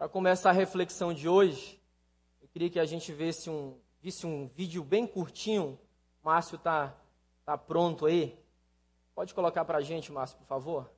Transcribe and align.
Para 0.00 0.08
começar 0.08 0.48
a 0.48 0.54
reflexão 0.54 1.12
de 1.12 1.28
hoje, 1.28 1.78
eu 2.40 2.48
queria 2.48 2.70
que 2.70 2.80
a 2.80 2.86
gente 2.86 3.12
visse 3.12 3.50
um, 3.50 3.78
visse 4.00 4.26
um 4.26 4.48
vídeo 4.48 4.82
bem 4.82 5.06
curtinho. 5.06 5.78
Márcio 6.24 6.56
está 6.56 6.96
tá 7.44 7.58
pronto 7.58 8.06
aí? 8.06 8.34
Pode 9.14 9.34
colocar 9.34 9.62
para 9.66 9.76
a 9.76 9.82
gente, 9.82 10.10
Márcio, 10.10 10.38
por 10.38 10.46
favor? 10.46 10.90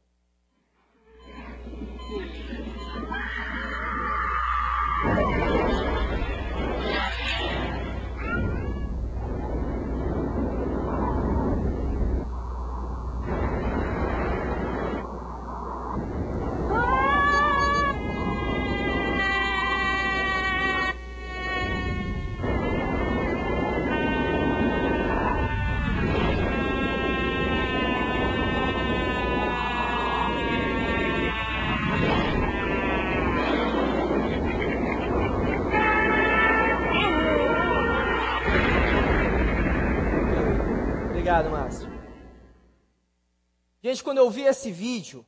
Gente, 43.82 44.04
quando 44.04 44.18
eu 44.18 44.30
vi 44.30 44.42
esse 44.42 44.70
vídeo, 44.70 45.26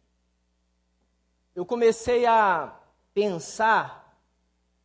eu 1.55 1.67
comecei 1.67 2.25
a 2.25 2.79
pensar 3.13 4.17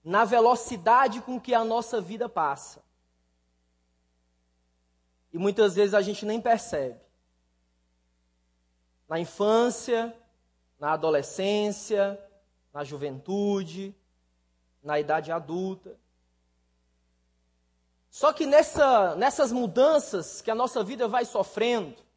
na 0.04 0.26
velocidade 0.26 1.22
com 1.22 1.40
que 1.40 1.54
a 1.54 1.64
nossa 1.64 2.02
vida 2.02 2.28
passa. 2.28 2.82
E 5.32 5.38
muitas 5.38 5.76
vezes 5.76 5.94
a 5.94 6.02
gente 6.02 6.26
nem 6.26 6.42
percebe. 6.42 7.00
Na 9.08 9.20
infância, 9.20 10.16
na 10.80 10.94
adolescência, 10.94 12.20
na 12.74 12.84
juventude, 12.84 13.96
na 14.82 15.00
idade 15.00 15.32
adulta. 15.32 15.96
Só 18.10 18.34
que 18.34 18.48
nessa, 18.48 19.16
nessas 19.16 19.52
mudanças 19.52 20.42
que 20.42 20.50
a 20.50 20.56
nossa 20.56 20.84
vida 20.84 21.08
vai 21.08 21.26
sofrendo, 21.26 22.09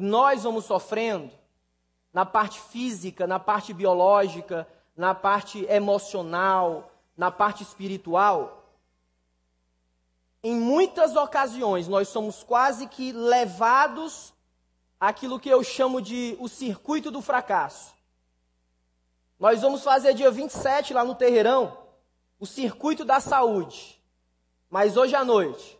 nós 0.00 0.42
vamos 0.44 0.64
sofrendo, 0.64 1.30
na 2.12 2.24
parte 2.26 2.60
física, 2.60 3.26
na 3.26 3.38
parte 3.38 3.72
biológica, 3.72 4.66
na 4.96 5.14
parte 5.14 5.64
emocional, 5.66 6.90
na 7.16 7.30
parte 7.30 7.62
espiritual, 7.62 8.58
em 10.42 10.54
muitas 10.54 11.16
ocasiões 11.16 11.88
nós 11.88 12.08
somos 12.08 12.42
quase 12.42 12.86
que 12.86 13.12
levados 13.12 14.32
àquilo 15.00 15.38
que 15.38 15.48
eu 15.48 15.62
chamo 15.62 16.00
de 16.00 16.36
o 16.38 16.48
circuito 16.48 17.10
do 17.10 17.20
fracasso. 17.20 17.94
Nós 19.38 19.62
vamos 19.62 19.82
fazer 19.82 20.14
dia 20.14 20.30
27 20.30 20.94
lá 20.94 21.04
no 21.04 21.14
Terreirão 21.14 21.76
o 22.40 22.46
circuito 22.46 23.04
da 23.04 23.20
saúde. 23.20 24.00
Mas 24.70 24.96
hoje 24.96 25.14
à 25.14 25.24
noite, 25.24 25.77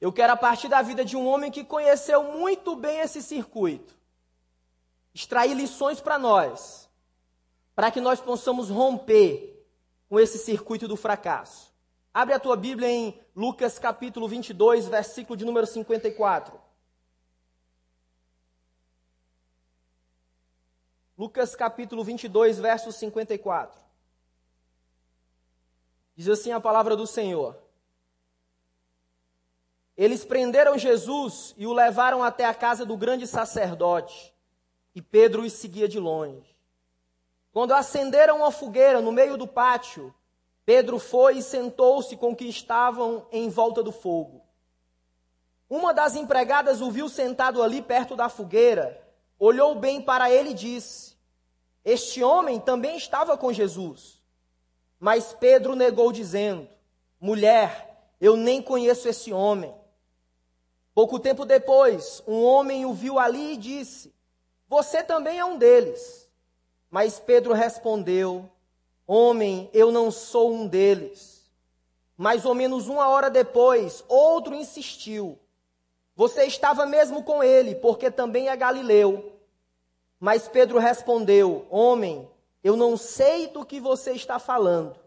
eu 0.00 0.12
quero 0.12 0.32
a 0.32 0.36
partir 0.36 0.68
da 0.68 0.80
vida 0.80 1.04
de 1.04 1.16
um 1.16 1.26
homem 1.26 1.50
que 1.50 1.64
conheceu 1.64 2.22
muito 2.22 2.76
bem 2.76 3.00
esse 3.00 3.22
circuito, 3.22 3.96
extrair 5.12 5.54
lições 5.54 6.00
para 6.00 6.18
nós, 6.18 6.88
para 7.74 7.90
que 7.90 8.00
nós 8.00 8.20
possamos 8.20 8.70
romper 8.70 9.66
com 10.08 10.18
esse 10.18 10.38
circuito 10.38 10.86
do 10.86 10.96
fracasso. 10.96 11.72
Abre 12.14 12.34
a 12.34 12.40
tua 12.40 12.56
Bíblia 12.56 12.88
em 12.88 13.20
Lucas 13.34 13.78
capítulo 13.78 14.28
22, 14.28 14.86
versículo 14.86 15.36
de 15.36 15.44
número 15.44 15.66
54. 15.66 16.58
Lucas 21.16 21.56
capítulo 21.56 22.04
22, 22.04 22.60
verso 22.60 22.92
54. 22.92 23.80
Diz 26.14 26.28
assim 26.28 26.52
a 26.52 26.60
palavra 26.60 26.96
do 26.96 27.06
Senhor. 27.06 27.67
Eles 29.98 30.24
prenderam 30.24 30.78
Jesus 30.78 31.56
e 31.58 31.66
o 31.66 31.72
levaram 31.72 32.22
até 32.22 32.44
a 32.44 32.54
casa 32.54 32.86
do 32.86 32.96
grande 32.96 33.26
sacerdote, 33.26 34.32
e 34.94 35.02
Pedro 35.02 35.42
os 35.42 35.52
seguia 35.52 35.88
de 35.88 35.98
longe. 35.98 36.56
Quando 37.52 37.74
acenderam 37.74 38.36
uma 38.36 38.52
fogueira 38.52 39.00
no 39.00 39.10
meio 39.10 39.36
do 39.36 39.48
pátio, 39.48 40.14
Pedro 40.64 41.00
foi 41.00 41.38
e 41.38 41.42
sentou-se 41.42 42.16
com 42.16 42.36
que 42.36 42.44
estavam 42.44 43.26
em 43.32 43.48
volta 43.48 43.82
do 43.82 43.90
fogo. 43.90 44.40
Uma 45.68 45.92
das 45.92 46.14
empregadas 46.14 46.80
o 46.80 46.92
viu 46.92 47.08
sentado 47.08 47.60
ali 47.60 47.82
perto 47.82 48.14
da 48.14 48.28
fogueira, 48.28 49.04
olhou 49.36 49.74
bem 49.74 50.00
para 50.00 50.30
ele 50.30 50.50
e 50.50 50.54
disse: 50.54 51.16
Este 51.84 52.22
homem 52.22 52.60
também 52.60 52.96
estava 52.96 53.36
com 53.36 53.52
Jesus. 53.52 54.22
Mas 55.00 55.32
Pedro 55.32 55.74
negou, 55.74 56.12
dizendo: 56.12 56.68
Mulher, 57.20 58.12
eu 58.20 58.36
nem 58.36 58.62
conheço 58.62 59.08
esse 59.08 59.32
homem. 59.32 59.74
Pouco 60.98 61.20
tempo 61.20 61.44
depois, 61.44 62.24
um 62.26 62.42
homem 62.42 62.84
o 62.84 62.92
viu 62.92 63.20
ali 63.20 63.52
e 63.52 63.56
disse: 63.56 64.12
Você 64.66 65.00
também 65.00 65.38
é 65.38 65.44
um 65.44 65.56
deles. 65.56 66.28
Mas 66.90 67.20
Pedro 67.20 67.52
respondeu: 67.54 68.50
Homem, 69.06 69.70
eu 69.72 69.92
não 69.92 70.10
sou 70.10 70.52
um 70.52 70.66
deles. 70.66 71.48
Mais 72.16 72.44
ou 72.44 72.52
menos 72.52 72.88
uma 72.88 73.08
hora 73.08 73.30
depois, 73.30 74.02
outro 74.08 74.56
insistiu: 74.56 75.38
Você 76.16 76.46
estava 76.46 76.84
mesmo 76.84 77.22
com 77.22 77.44
ele, 77.44 77.76
porque 77.76 78.10
também 78.10 78.48
é 78.48 78.56
galileu. 78.56 79.34
Mas 80.18 80.48
Pedro 80.48 80.80
respondeu: 80.80 81.64
Homem, 81.70 82.28
eu 82.64 82.76
não 82.76 82.96
sei 82.96 83.46
do 83.46 83.64
que 83.64 83.78
você 83.78 84.14
está 84.14 84.40
falando. 84.40 84.98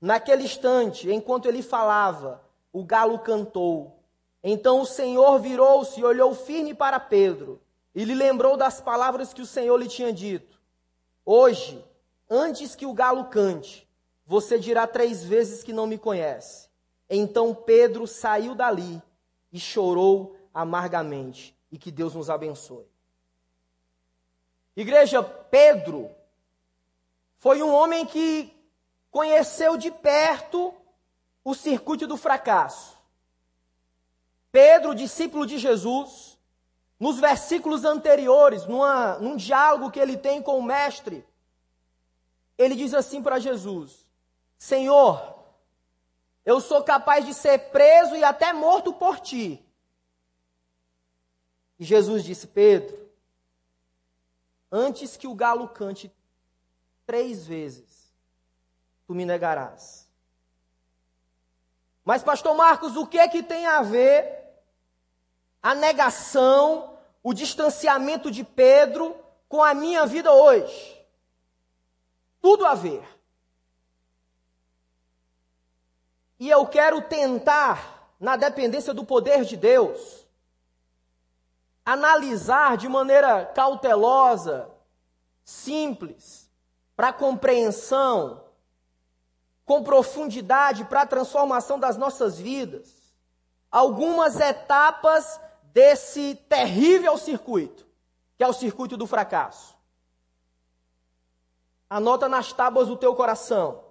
Naquele 0.00 0.44
instante, 0.44 1.12
enquanto 1.12 1.50
ele 1.50 1.60
falava, 1.60 2.40
o 2.72 2.82
galo 2.82 3.18
cantou. 3.18 4.01
Então 4.42 4.80
o 4.80 4.86
Senhor 4.86 5.38
virou-se 5.38 6.00
e 6.00 6.04
olhou 6.04 6.34
firme 6.34 6.74
para 6.74 6.98
Pedro 6.98 7.60
e 7.94 8.04
lhe 8.04 8.14
lembrou 8.14 8.56
das 8.56 8.80
palavras 8.80 9.32
que 9.32 9.42
o 9.42 9.46
Senhor 9.46 9.76
lhe 9.76 9.88
tinha 9.88 10.12
dito: 10.12 10.60
Hoje, 11.24 11.84
antes 12.28 12.74
que 12.74 12.86
o 12.86 12.94
galo 12.94 13.26
cante, 13.26 13.88
você 14.26 14.58
dirá 14.58 14.86
três 14.86 15.22
vezes 15.22 15.62
que 15.62 15.72
não 15.72 15.86
me 15.86 15.98
conhece. 15.98 16.68
Então 17.08 17.54
Pedro 17.54 18.06
saiu 18.06 18.54
dali 18.54 19.00
e 19.52 19.60
chorou 19.60 20.36
amargamente. 20.52 21.56
E 21.70 21.78
que 21.78 21.90
Deus 21.90 22.14
nos 22.14 22.28
abençoe. 22.28 22.86
Igreja, 24.76 25.22
Pedro 25.22 26.10
foi 27.38 27.62
um 27.62 27.72
homem 27.72 28.04
que 28.04 28.54
conheceu 29.10 29.76
de 29.76 29.90
perto 29.90 30.74
o 31.44 31.54
circuito 31.54 32.06
do 32.06 32.16
fracasso. 32.16 32.98
Pedro, 34.52 34.94
discípulo 34.94 35.46
de 35.46 35.58
Jesus, 35.58 36.38
nos 37.00 37.18
versículos 37.18 37.86
anteriores, 37.86 38.66
numa, 38.66 39.18
num 39.18 39.34
diálogo 39.34 39.90
que 39.90 39.98
ele 39.98 40.16
tem 40.16 40.42
com 40.42 40.58
o 40.58 40.62
Mestre, 40.62 41.26
ele 42.58 42.76
diz 42.76 42.92
assim 42.92 43.22
para 43.22 43.40
Jesus: 43.40 44.06
Senhor, 44.58 45.42
eu 46.44 46.60
sou 46.60 46.84
capaz 46.84 47.24
de 47.24 47.32
ser 47.32 47.70
preso 47.70 48.14
e 48.14 48.22
até 48.22 48.52
morto 48.52 48.92
por 48.92 49.18
ti. 49.18 49.64
E 51.78 51.84
Jesus 51.84 52.22
disse: 52.22 52.46
Pedro, 52.46 53.10
antes 54.70 55.16
que 55.16 55.26
o 55.26 55.34
galo 55.34 55.70
cante 55.70 56.14
três 57.06 57.46
vezes, 57.46 58.14
tu 59.06 59.14
me 59.14 59.24
negarás. 59.24 60.06
Mas, 62.04 62.22
Pastor 62.22 62.54
Marcos, 62.54 62.96
o 62.96 63.06
que 63.06 63.18
é 63.18 63.28
que 63.28 63.42
tem 63.42 63.66
a 63.66 63.80
ver 63.80 64.41
a 65.62 65.74
negação, 65.74 66.98
o 67.22 67.32
distanciamento 67.32 68.30
de 68.30 68.42
Pedro 68.42 69.16
com 69.48 69.62
a 69.62 69.72
minha 69.72 70.04
vida 70.06 70.32
hoje. 70.32 71.00
Tudo 72.40 72.66
a 72.66 72.74
ver. 72.74 73.06
E 76.40 76.50
eu 76.50 76.66
quero 76.66 77.00
tentar, 77.02 78.12
na 78.18 78.34
dependência 78.34 78.92
do 78.92 79.04
poder 79.04 79.44
de 79.44 79.56
Deus, 79.56 80.26
analisar 81.84 82.76
de 82.76 82.88
maneira 82.88 83.46
cautelosa, 83.46 84.68
simples, 85.44 86.50
para 86.96 87.12
compreensão, 87.12 88.44
com 89.64 89.84
profundidade, 89.84 90.84
para 90.84 91.02
a 91.02 91.06
transformação 91.06 91.78
das 91.78 91.96
nossas 91.96 92.36
vidas, 92.36 93.14
algumas 93.70 94.40
etapas 94.40 95.40
desse 95.72 96.34
terrível 96.48 97.16
circuito, 97.16 97.86
que 98.36 98.44
é 98.44 98.46
o 98.46 98.52
circuito 98.52 98.96
do 98.96 99.06
fracasso. 99.06 99.76
Anota 101.88 102.28
nas 102.28 102.52
tábuas 102.52 102.88
do 102.88 102.96
teu 102.96 103.14
coração. 103.14 103.84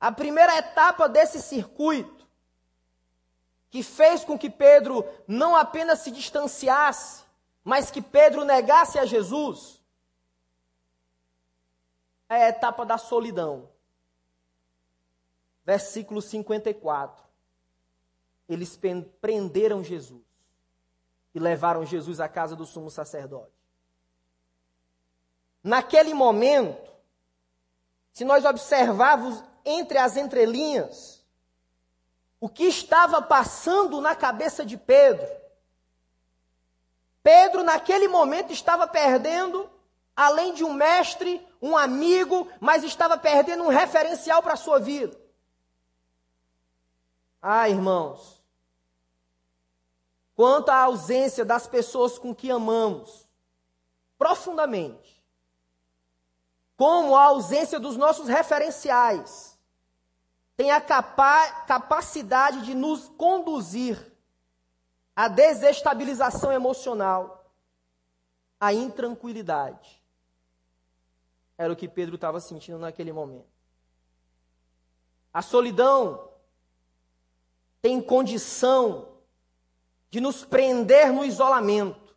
A 0.00 0.12
primeira 0.12 0.56
etapa 0.56 1.08
desse 1.08 1.42
circuito, 1.42 2.26
que 3.68 3.82
fez 3.82 4.24
com 4.24 4.38
que 4.38 4.48
Pedro 4.48 5.04
não 5.26 5.56
apenas 5.56 6.00
se 6.00 6.10
distanciasse, 6.10 7.24
mas 7.64 7.90
que 7.90 8.00
Pedro 8.00 8.44
negasse 8.44 8.98
a 8.98 9.04
Jesus, 9.04 9.82
é 12.28 12.44
a 12.44 12.48
etapa 12.48 12.86
da 12.86 12.96
solidão. 12.96 13.68
Versículo 15.64 16.22
54. 16.22 17.24
Eles 18.48 18.78
prenderam 19.20 19.82
Jesus 19.82 20.25
e 21.36 21.38
levaram 21.38 21.84
Jesus 21.84 22.18
à 22.18 22.30
casa 22.30 22.56
do 22.56 22.64
sumo 22.64 22.90
sacerdote. 22.90 23.52
Naquele 25.62 26.14
momento, 26.14 26.90
se 28.10 28.24
nós 28.24 28.46
observarmos 28.46 29.44
entre 29.62 29.98
as 29.98 30.16
entrelinhas 30.16 31.22
o 32.40 32.48
que 32.48 32.64
estava 32.64 33.20
passando 33.20 34.00
na 34.00 34.16
cabeça 34.16 34.64
de 34.64 34.78
Pedro, 34.78 35.28
Pedro, 37.22 37.62
naquele 37.62 38.08
momento, 38.08 38.50
estava 38.50 38.86
perdendo, 38.86 39.68
além 40.16 40.54
de 40.54 40.64
um 40.64 40.72
mestre, 40.72 41.46
um 41.60 41.76
amigo, 41.76 42.48
mas 42.58 42.82
estava 42.82 43.18
perdendo 43.18 43.62
um 43.62 43.68
referencial 43.68 44.42
para 44.42 44.54
a 44.54 44.56
sua 44.56 44.78
vida. 44.78 45.20
Ah, 47.42 47.68
irmãos, 47.68 48.35
quanto 50.36 50.68
à 50.68 50.82
ausência 50.82 51.44
das 51.44 51.66
pessoas 51.66 52.18
com 52.18 52.34
que 52.34 52.50
amamos 52.50 53.26
profundamente, 54.18 55.24
como 56.76 57.16
a 57.16 57.24
ausência 57.24 57.80
dos 57.80 57.96
nossos 57.96 58.28
referenciais, 58.28 59.58
tem 60.56 60.70
a 60.70 60.80
capa 60.80 61.62
capacidade 61.62 62.62
de 62.66 62.74
nos 62.74 63.08
conduzir 63.08 64.12
à 65.14 65.26
desestabilização 65.26 66.52
emocional, 66.52 67.50
à 68.60 68.74
intranquilidade. 68.74 70.02
Era 71.56 71.72
o 71.72 71.76
que 71.76 71.88
Pedro 71.88 72.16
estava 72.16 72.40
sentindo 72.40 72.78
naquele 72.78 73.12
momento. 73.12 73.48
A 75.32 75.40
solidão 75.40 76.30
tem 77.80 78.02
condição 78.02 79.15
de 80.10 80.20
nos 80.20 80.44
prender 80.44 81.12
no 81.12 81.24
isolamento, 81.24 82.14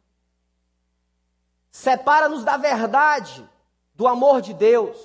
separa-nos 1.71 2.43
da 2.43 2.57
verdade, 2.57 3.47
do 3.93 4.07
amor 4.07 4.41
de 4.41 4.53
Deus. 4.53 4.97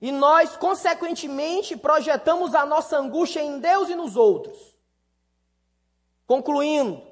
E 0.00 0.10
nós, 0.10 0.56
consequentemente, 0.56 1.76
projetamos 1.76 2.54
a 2.54 2.64
nossa 2.64 2.96
angústia 2.96 3.40
em 3.40 3.58
Deus 3.58 3.88
e 3.88 3.94
nos 3.94 4.16
outros. 4.16 4.74
Concluindo, 6.26 7.02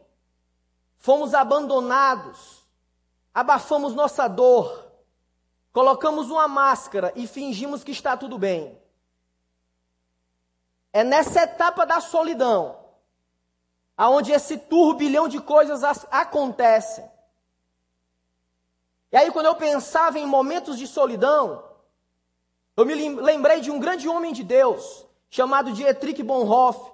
fomos 0.97 1.35
abandonados, 1.35 2.65
abafamos 3.35 3.95
nossa 3.95 4.29
dor, 4.29 4.87
colocamos 5.73 6.31
uma 6.31 6.49
máscara 6.49 7.13
e 7.15 7.27
fingimos 7.27 7.85
que 7.85 7.91
está 7.91 8.17
tudo 8.17 8.39
bem. 8.39 8.81
É 10.93 11.05
nessa 11.05 11.43
etapa 11.43 11.85
da 11.85 12.01
solidão 12.01 12.78
aonde 13.99 14.31
esse 14.31 14.57
turbilhão 14.57 15.27
de 15.27 15.41
coisas 15.41 15.83
acontecem. 16.09 17.05
E 19.11 19.17
aí, 19.17 19.33
quando 19.33 19.47
eu 19.47 19.57
pensava 19.57 20.21
em 20.21 20.27
momentos 20.27 20.79
de 20.79 20.87
solidão, 20.87 21.65
eu 22.77 22.87
me 22.87 22.95
lembrei 22.95 23.61
de 23.61 23.73
um 23.73 23.81
grande 23.81 24.09
homem 24.09 24.33
de 24.33 24.45
Deus, 24.45 25.05
chamado 25.29 25.73
Dietrich 25.73 26.23
Bonhoeffer, 26.23 26.93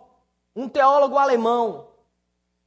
um 0.56 0.66
teólogo 0.66 1.18
alemão, 1.18 1.88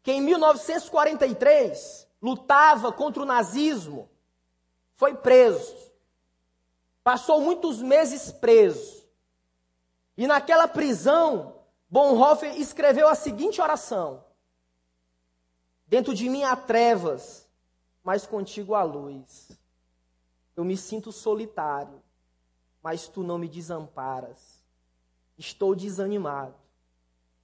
que 0.04 0.12
em 0.12 0.22
1943 0.22 2.08
lutava 2.22 2.92
contra 2.92 3.24
o 3.24 3.26
nazismo, 3.26 4.08
foi 4.96 5.16
preso. 5.16 5.76
Passou 7.04 7.42
muitos 7.42 7.82
meses 7.82 8.32
preso. 8.32 9.04
E 10.16 10.28
naquela 10.28 10.68
prisão, 10.68 11.56
Bonhoeffer 11.90 12.60
escreveu 12.60 13.08
a 13.08 13.16
seguinte 13.16 13.62
oração: 13.62 14.27
Dentro 15.88 16.14
de 16.14 16.30
mim 16.30 16.44
há 16.44 16.56
trevas, 16.56 17.48
mas 18.04 18.28
contigo 18.28 18.76
há 18.76 18.84
luz. 18.84 19.58
Eu 20.56 20.66
me 20.66 20.76
sinto 20.76 21.12
solitário, 21.12 22.02
mas 22.84 23.08
tu 23.08 23.24
não 23.24 23.38
me 23.38 23.48
desamparas. 23.48 24.64
Estou 25.38 25.74
desanimado. 25.74 26.56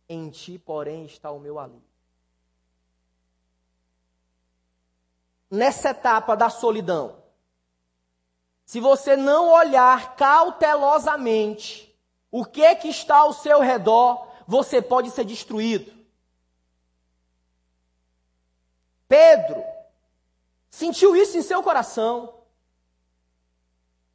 Em 0.10 0.30
ti, 0.30 0.60
porém, 0.60 1.06
está 1.06 1.32
o 1.32 1.40
meu 1.40 1.58
alívio. 1.58 1.82
Nessa 5.50 5.92
etapa 5.92 6.36
da 6.36 6.50
solidão, 6.50 7.24
se 8.66 8.80
você 8.80 9.16
não 9.16 9.50
olhar 9.50 10.16
cautelosamente 10.16 11.96
o 12.32 12.44
que 12.44 12.76
que 12.76 12.90
está 12.90 13.18
ao 13.18 13.32
seu 13.32 13.60
redor, 13.60 14.28
você 14.48 14.82
pode 14.82 15.12
ser 15.12 15.24
destruído. 15.24 16.03
Pedro 19.14 19.64
sentiu 20.72 21.16
isso 21.16 21.38
em 21.38 21.44
seu 21.44 21.62
coração. 21.62 22.34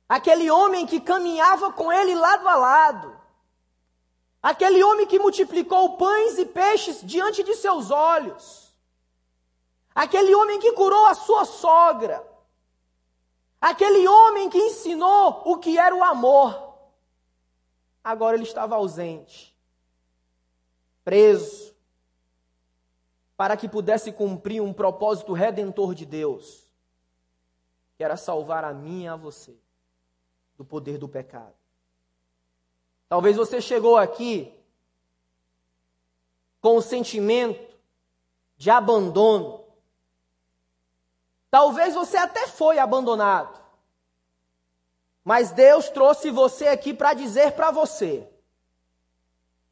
Aquele 0.09 0.51
homem 0.51 0.89
que 0.89 0.99
caminhava 0.99 1.73
com 1.73 1.93
ele 1.93 2.17
lado 2.17 2.49
a 2.49 2.57
lado. 2.57 3.21
Aquele 4.43 4.83
homem 4.83 5.07
que 5.07 5.21
multiplicou 5.21 5.97
pães 5.97 6.37
e 6.37 6.47
peixes 6.47 7.01
diante 7.01 7.45
de 7.45 7.55
seus 7.55 7.93
olhos. 7.93 8.77
Aquele 9.95 10.35
homem 10.35 10.59
que 10.59 10.73
curou 10.73 11.07
a 11.07 11.15
sua 11.15 11.45
sogra. 11.45 12.21
Aquele 13.61 14.09
homem 14.09 14.51
que 14.51 14.59
ensinou 14.59 15.43
o 15.45 15.59
que 15.59 15.79
era 15.79 15.95
o 15.95 16.03
amor. 16.03 16.75
Agora 18.03 18.35
ele 18.35 18.43
estava 18.43 18.75
ausente, 18.75 19.57
preso, 21.05 21.68
para 23.39 23.57
que 23.57 23.69
pudesse 23.69 24.11
cumprir 24.11 24.61
um 24.61 24.73
propósito 24.73 25.33
redentor 25.33 25.95
de 25.95 26.05
Deus, 26.05 26.69
que 27.97 28.03
era 28.03 28.17
salvar 28.17 28.65
a 28.65 28.75
mim 28.75 29.05
e 29.05 29.09
a 29.09 29.15
você 29.15 29.57
do 30.57 30.65
poder 30.65 30.99
do 30.99 31.09
pecado. 31.09 31.55
Talvez 33.09 33.37
você 33.37 33.61
chegou 33.61 33.97
aqui 33.97 34.53
com 36.61 36.79
o 36.79 36.83
sentimento 36.83 37.65
de 38.57 38.71
abandono. 38.71 39.65
Talvez 41.49 41.95
você 41.95 42.17
até 42.17 42.49
foi 42.49 42.81
abandonado. 42.81 43.57
Mas 45.23 45.53
Deus 45.53 45.89
trouxe 45.91 46.33
você 46.33 46.67
aqui 46.67 46.93
para 46.93 47.15
dizer 47.15 47.53
para 47.53 47.71
você 47.71 48.29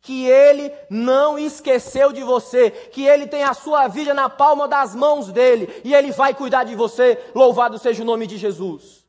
que 0.07 0.25
Ele 0.25 0.73
não 0.89 1.37
esqueceu 1.37 2.13
de 2.13 2.23
você, 2.23 2.71
que 2.71 3.05
Ele 3.05 3.27
tem 3.27 3.43
a 3.43 3.53
sua 3.53 3.89
vida 3.89 4.15
na 4.15 4.31
palma 4.31 4.69
das 4.69 4.95
mãos 4.95 5.33
dele 5.33 5.83
e 5.85 5.93
Ele 5.93 6.13
vai 6.13 6.33
cuidar 6.33 6.63
de 6.63 6.77
você. 6.77 7.21
Louvado 7.35 7.77
seja 7.77 8.05
o 8.05 8.07
nome 8.07 8.25
de 8.25 8.37
Jesus. 8.37 9.05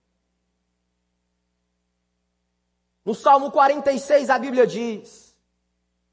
No 3.05 3.13
Salmo 3.13 3.51
46 3.51 4.27
a 4.31 4.39
Bíblia 4.39 4.65
diz: 4.65 5.37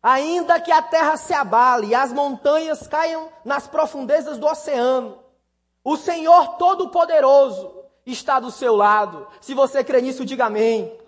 Ainda 0.02 0.60
que 0.60 0.70
a 0.70 0.82
terra 0.82 1.16
se 1.16 1.32
abale 1.32 1.86
e 1.88 1.94
as 1.94 2.12
montanhas 2.12 2.86
caiam 2.86 3.30
nas 3.42 3.66
profundezas 3.66 4.36
do 4.36 4.46
oceano, 4.46 5.18
o 5.82 5.96
Senhor 5.96 6.56
Todo-Poderoso 6.56 7.74
está 8.04 8.38
do 8.38 8.50
seu 8.50 8.76
lado. 8.76 9.26
Se 9.40 9.54
você 9.54 9.82
crê 9.82 10.02
nisso, 10.02 10.26
diga 10.26 10.44
amém 10.44 11.03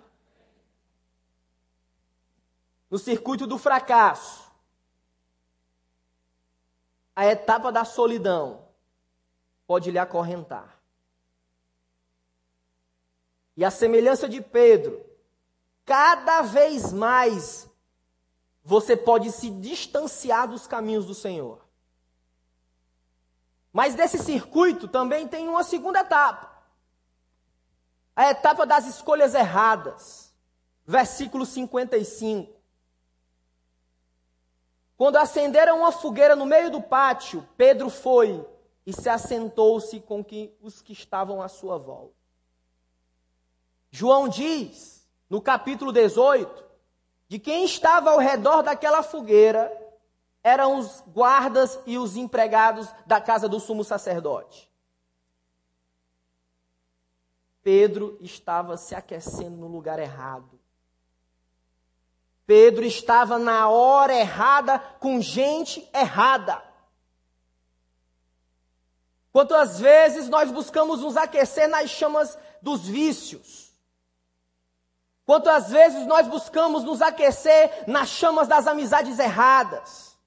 no 2.89 2.97
circuito 2.97 3.45
do 3.45 3.57
fracasso, 3.57 4.45
a 7.15 7.25
etapa 7.25 7.71
da 7.71 7.83
solidão 7.83 8.67
pode 9.65 9.91
lhe 9.91 9.99
acorrentar. 9.99 10.79
E 13.55 13.65
a 13.65 13.71
semelhança 13.71 14.29
de 14.29 14.39
Pedro, 14.39 15.03
cada 15.83 16.43
vez 16.43 16.93
mais 16.93 17.67
você 18.63 18.95
pode 18.95 19.31
se 19.31 19.49
distanciar 19.49 20.47
dos 20.47 20.67
caminhos 20.67 21.05
do 21.05 21.15
Senhor. 21.15 21.65
Mas 23.73 23.95
desse 23.95 24.17
circuito 24.17 24.87
também 24.87 25.27
tem 25.27 25.47
uma 25.47 25.63
segunda 25.63 25.99
etapa. 25.99 26.51
A 28.15 28.29
etapa 28.29 28.65
das 28.65 28.85
escolhas 28.87 29.33
erradas. 29.33 30.33
Versículo 30.85 31.45
55. 31.45 32.56
Quando 34.97 35.17
acenderam 35.17 35.77
uma 35.77 35.91
fogueira 35.91 36.35
no 36.35 36.45
meio 36.45 36.71
do 36.71 36.81
pátio, 36.81 37.47
Pedro 37.55 37.87
foi 37.89 38.43
e 38.83 38.91
se 38.91 39.07
assentou-se 39.07 39.99
com 39.99 40.23
que, 40.23 40.51
os 40.59 40.81
que 40.81 40.91
estavam 40.91 41.39
à 41.39 41.47
sua 41.47 41.77
volta. 41.77 42.15
João 43.91 44.27
diz, 44.27 45.07
no 45.29 45.39
capítulo 45.39 45.91
18, 45.91 46.65
de 47.27 47.37
quem 47.37 47.63
estava 47.63 48.09
ao 48.09 48.17
redor 48.17 48.63
daquela 48.63 49.03
fogueira 49.03 49.71
eram 50.43 50.79
os 50.79 51.03
guardas 51.13 51.79
e 51.85 51.97
os 51.97 52.15
empregados 52.15 52.87
da 53.05 53.21
casa 53.21 53.47
do 53.47 53.59
sumo 53.59 53.83
sacerdote. 53.83 54.67
Pedro 57.61 58.17
estava 58.21 58.77
se 58.77 58.95
aquecendo 58.95 59.57
no 59.57 59.67
lugar 59.67 59.99
errado. 59.99 60.56
Pedro 62.47 62.85
estava 62.85 63.37
na 63.37 63.67
hora 63.69 64.15
errada 64.15 64.79
com 64.79 65.21
gente 65.21 65.87
errada. 65.93 66.63
Quantas 69.33 69.77
vezes 69.81 70.29
nós 70.29 70.49
buscamos 70.49 71.01
nos 71.01 71.17
aquecer 71.17 71.67
nas 71.67 71.89
chamas 71.89 72.39
dos 72.61 72.87
vícios? 72.87 73.77
Quantas 75.25 75.69
vezes 75.69 76.07
nós 76.07 76.25
buscamos 76.25 76.85
nos 76.85 77.01
aquecer 77.01 77.83
nas 77.85 78.07
chamas 78.07 78.47
das 78.47 78.65
amizades 78.65 79.19
erradas? 79.19 80.17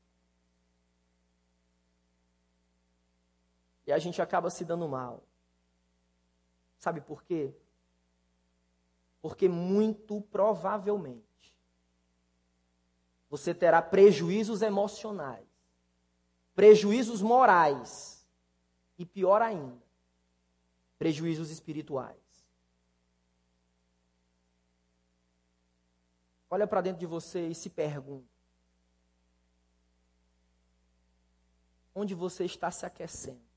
E 3.87 3.93
a 3.93 3.99
gente 3.99 4.21
acaba 4.21 4.51
se 4.51 4.63
dando 4.63 4.87
mal. 4.87 5.25
Sabe 6.79 7.01
por 7.01 7.25
quê? 7.25 7.55
Porque 9.23 9.49
muito 9.49 10.21
provavelmente 10.21 11.30
você 13.31 13.55
terá 13.55 13.81
prejuízos 13.81 14.61
emocionais, 14.61 15.47
prejuízos 16.53 17.23
morais 17.23 18.27
e, 18.99 19.07
pior 19.07 19.41
ainda, 19.41 19.81
prejuízos 20.99 21.49
espirituais. 21.51 22.19
Olha 26.51 26.67
para 26.67 26.81
dentro 26.81 26.99
de 26.99 27.07
você 27.07 27.47
e 27.47 27.55
se 27.55 27.71
pergunta: 27.71 28.29
onde 31.95 32.13
você 32.17 32.45
está 32.45 32.73
se 32.73 32.85
aquecendo? 32.85 33.49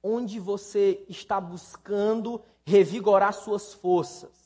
Onde 0.00 0.38
você 0.38 1.04
está 1.08 1.40
buscando 1.40 2.40
revigorar 2.64 3.32
suas 3.32 3.74
forças? 3.74 4.45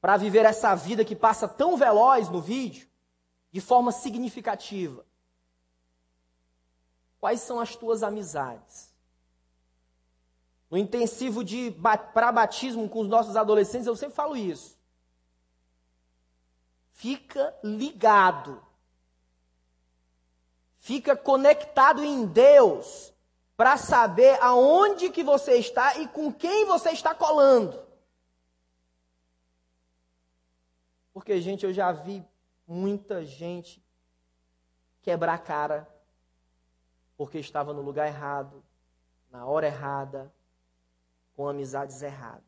Para 0.00 0.16
viver 0.16 0.44
essa 0.44 0.74
vida 0.74 1.04
que 1.04 1.16
passa 1.16 1.48
tão 1.48 1.76
veloz 1.76 2.28
no 2.28 2.40
vídeo, 2.40 2.88
de 3.50 3.60
forma 3.60 3.92
significativa? 3.92 5.04
Quais 7.18 7.40
são 7.40 7.58
as 7.58 7.74
tuas 7.74 8.02
amizades? 8.02 8.94
No 10.70 10.76
intensivo 10.76 11.42
de 11.42 11.74
para 12.12 12.30
batismo 12.30 12.88
com 12.88 13.00
os 13.00 13.08
nossos 13.08 13.36
adolescentes, 13.36 13.86
eu 13.86 13.96
sempre 13.96 14.14
falo 14.14 14.36
isso. 14.36 14.78
Fica 16.92 17.56
ligado. 17.62 18.62
Fica 20.78 21.16
conectado 21.16 22.04
em 22.04 22.26
Deus 22.26 23.12
para 23.56 23.76
saber 23.76 24.38
aonde 24.40 25.10
que 25.10 25.24
você 25.24 25.54
está 25.54 25.98
e 25.98 26.06
com 26.08 26.32
quem 26.32 26.64
você 26.64 26.90
está 26.90 27.14
colando. 27.14 27.87
Porque, 31.18 31.40
gente, 31.40 31.66
eu 31.66 31.72
já 31.72 31.90
vi 31.90 32.24
muita 32.64 33.24
gente 33.24 33.84
quebrar 35.02 35.34
a 35.34 35.38
cara 35.38 35.92
porque 37.16 37.40
estava 37.40 37.72
no 37.72 37.82
lugar 37.82 38.06
errado, 38.06 38.64
na 39.28 39.44
hora 39.44 39.66
errada, 39.66 40.32
com 41.34 41.48
amizades 41.48 42.02
erradas. 42.02 42.44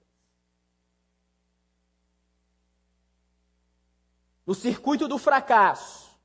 No 4.46 4.54
circuito 4.54 5.08
do 5.08 5.18
fracasso, 5.18 6.16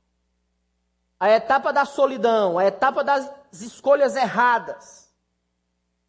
a 1.18 1.28
etapa 1.28 1.72
da 1.72 1.84
solidão, 1.84 2.60
a 2.60 2.64
etapa 2.64 3.02
das 3.02 3.28
escolhas 3.60 4.14
erradas, 4.14 5.12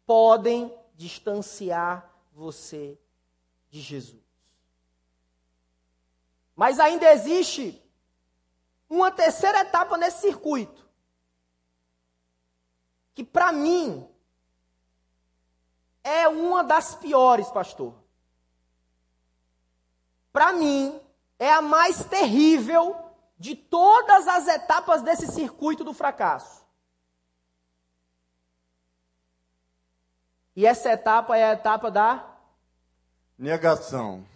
podem 0.06 0.72
distanciar 0.94 2.08
você 2.32 2.96
de 3.68 3.80
Jesus. 3.80 4.27
Mas 6.58 6.80
ainda 6.80 7.08
existe 7.12 7.80
uma 8.90 9.12
terceira 9.12 9.60
etapa 9.60 9.96
nesse 9.96 10.22
circuito. 10.22 10.84
Que 13.14 13.22
para 13.22 13.52
mim 13.52 14.04
é 16.02 16.26
uma 16.26 16.64
das 16.64 16.96
piores, 16.96 17.48
pastor. 17.48 17.94
Para 20.32 20.52
mim 20.52 21.00
é 21.38 21.48
a 21.48 21.62
mais 21.62 22.04
terrível 22.06 22.96
de 23.38 23.54
todas 23.54 24.26
as 24.26 24.48
etapas 24.48 25.00
desse 25.00 25.28
circuito 25.28 25.84
do 25.84 25.94
fracasso. 25.94 26.66
E 30.56 30.66
essa 30.66 30.90
etapa 30.90 31.36
é 31.36 31.44
a 31.44 31.52
etapa 31.52 31.88
da 31.88 32.36
negação. 33.38 34.26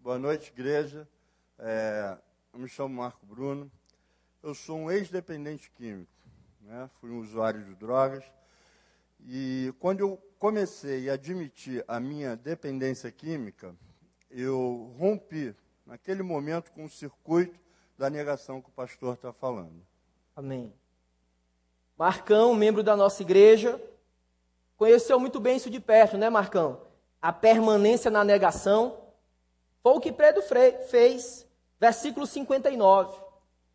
Boa 0.00 0.18
noite, 0.18 0.50
igreja. 0.50 1.08
É, 1.62 2.16
eu 2.54 2.58
me 2.58 2.68
chamo 2.68 2.94
Marco 2.94 3.26
Bruno. 3.26 3.70
Eu 4.42 4.54
sou 4.54 4.78
um 4.78 4.90
ex-dependente 4.90 5.70
químico. 5.70 6.10
Né? 6.62 6.88
Fui 6.98 7.10
um 7.10 7.20
usuário 7.20 7.62
de 7.62 7.74
drogas. 7.74 8.24
E 9.26 9.74
quando 9.78 10.00
eu 10.00 10.16
comecei 10.38 11.10
a 11.10 11.14
admitir 11.14 11.84
a 11.86 12.00
minha 12.00 12.34
dependência 12.34 13.12
química, 13.12 13.74
eu 14.30 14.94
rompi, 14.98 15.54
naquele 15.84 16.22
momento, 16.22 16.72
com 16.72 16.86
o 16.86 16.88
circuito 16.88 17.60
da 17.98 18.08
negação 18.08 18.62
que 18.62 18.70
o 18.70 18.72
pastor 18.72 19.14
está 19.14 19.30
falando. 19.30 19.84
Amém. 20.34 20.72
Marcão, 21.98 22.54
membro 22.54 22.82
da 22.82 22.96
nossa 22.96 23.20
igreja, 23.20 23.78
conheceu 24.78 25.20
muito 25.20 25.38
bem 25.38 25.58
isso 25.58 25.68
de 25.68 25.78
perto, 25.78 26.16
né, 26.16 26.30
Marcão? 26.30 26.80
A 27.20 27.34
permanência 27.34 28.10
na 28.10 28.24
negação. 28.24 28.96
Foi 29.82 29.92
o 29.92 30.00
que 30.00 30.10
Pedro 30.10 30.42
fez 30.88 31.49
versículo 31.80 32.26
59. 32.26 33.18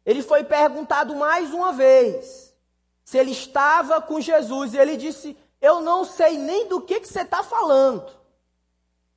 Ele 0.05 0.21
foi 0.21 0.43
perguntado 0.43 1.15
mais 1.15 1.51
uma 1.51 1.73
vez 1.73 2.55
se 3.03 3.17
ele 3.17 3.31
estava 3.31 3.99
com 3.99 4.21
Jesus 4.21 4.73
e 4.73 4.77
ele 4.77 4.95
disse: 4.95 5.35
Eu 5.59 5.81
não 5.81 6.05
sei 6.05 6.37
nem 6.37 6.67
do 6.67 6.79
que, 6.79 6.99
que 6.99 7.07
você 7.07 7.21
está 7.21 7.41
falando. 7.41 8.05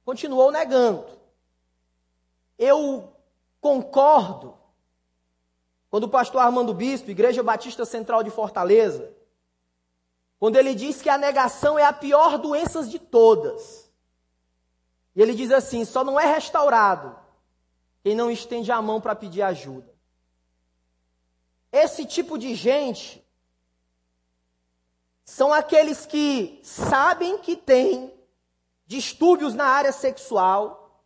Continuou 0.04 0.50
negando. 0.50 1.06
Eu 2.58 3.12
concordo 3.60 4.56
quando 5.90 6.04
o 6.04 6.08
pastor 6.08 6.40
Armando 6.40 6.72
Bispo, 6.72 7.10
Igreja 7.10 7.42
Batista 7.42 7.84
Central 7.84 8.22
de 8.22 8.30
Fortaleza, 8.30 9.14
quando 10.38 10.56
ele 10.56 10.74
diz 10.74 11.02
que 11.02 11.10
a 11.10 11.18
negação 11.18 11.78
é 11.78 11.84
a 11.84 11.92
pior 11.92 12.38
doença 12.38 12.82
de 12.84 12.98
todas. 12.98 13.90
E 15.14 15.20
ele 15.20 15.34
diz 15.34 15.52
assim: 15.52 15.84
só 15.84 16.02
não 16.02 16.18
é 16.18 16.24
restaurado 16.24 17.27
quem 18.02 18.14
não 18.14 18.30
estende 18.30 18.70
a 18.70 18.80
mão 18.80 19.00
para 19.00 19.14
pedir 19.14 19.42
ajuda. 19.42 19.92
Esse 21.70 22.04
tipo 22.04 22.38
de 22.38 22.54
gente 22.54 23.24
são 25.24 25.52
aqueles 25.52 26.06
que 26.06 26.58
sabem 26.62 27.38
que 27.38 27.54
têm 27.54 28.12
distúrbios 28.86 29.54
na 29.54 29.66
área 29.66 29.92
sexual. 29.92 31.04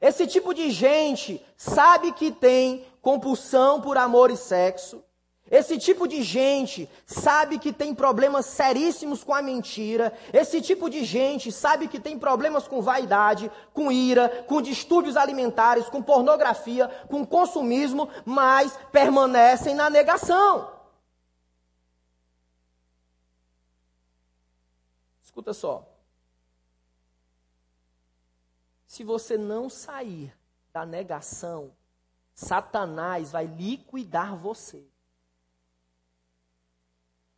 Esse 0.00 0.26
tipo 0.26 0.54
de 0.54 0.70
gente 0.70 1.44
sabe 1.56 2.12
que 2.12 2.32
tem 2.32 2.86
compulsão 3.02 3.80
por 3.80 3.98
amor 3.98 4.30
e 4.30 4.36
sexo. 4.36 5.04
Esse 5.50 5.76
tipo 5.76 6.06
de 6.06 6.22
gente 6.22 6.88
sabe 7.04 7.58
que 7.58 7.72
tem 7.72 7.92
problemas 7.92 8.46
seríssimos 8.46 9.24
com 9.24 9.34
a 9.34 9.42
mentira. 9.42 10.16
Esse 10.32 10.62
tipo 10.62 10.88
de 10.88 11.04
gente 11.04 11.50
sabe 11.50 11.88
que 11.88 11.98
tem 11.98 12.16
problemas 12.16 12.68
com 12.68 12.80
vaidade, 12.80 13.50
com 13.74 13.90
ira, 13.90 14.44
com 14.46 14.62
distúrbios 14.62 15.16
alimentares, 15.16 15.88
com 15.88 16.00
pornografia, 16.00 16.86
com 17.08 17.26
consumismo, 17.26 18.08
mas 18.24 18.78
permanecem 18.92 19.74
na 19.74 19.90
negação. 19.90 20.70
Escuta 25.20 25.52
só. 25.52 25.84
Se 28.86 29.02
você 29.02 29.36
não 29.36 29.68
sair 29.68 30.32
da 30.72 30.86
negação, 30.86 31.72
Satanás 32.32 33.32
vai 33.32 33.46
liquidar 33.46 34.36
você. 34.36 34.89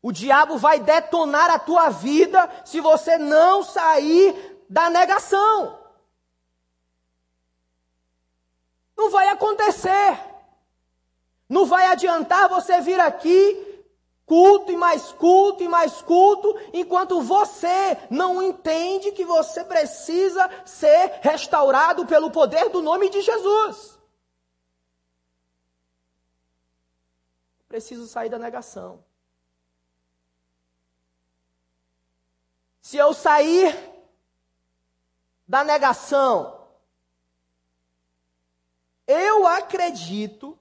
O 0.02 0.10
diabo 0.10 0.58
vai 0.58 0.80
detonar 0.80 1.48
a 1.48 1.60
tua 1.60 1.88
vida 1.88 2.50
se 2.64 2.80
você 2.80 3.16
não 3.16 3.62
sair 3.62 4.64
da 4.68 4.90
negação. 4.90 5.78
Não 8.96 9.10
vai 9.10 9.28
acontecer. 9.28 10.18
Não 11.48 11.66
vai 11.66 11.86
adiantar 11.86 12.48
você 12.48 12.80
vir 12.80 12.98
aqui 12.98 13.72
culto 14.26 14.72
e 14.72 14.76
mais 14.76 15.12
culto 15.12 15.62
e 15.62 15.68
mais 15.68 16.00
culto, 16.00 16.58
enquanto 16.72 17.20
você 17.20 17.98
não 18.08 18.42
entende 18.42 19.12
que 19.12 19.24
você 19.24 19.62
precisa 19.62 20.48
ser 20.64 21.18
restaurado 21.20 22.06
pelo 22.06 22.30
poder 22.30 22.70
do 22.70 22.80
nome 22.80 23.10
de 23.10 23.20
Jesus. 23.20 23.98
Preciso 27.68 28.06
sair 28.06 28.30
da 28.30 28.38
negação. 28.38 29.04
Se 32.92 32.98
eu 32.98 33.14
sair 33.14 33.74
da 35.48 35.64
negação, 35.64 36.68
eu 39.06 39.46
acredito, 39.46 40.58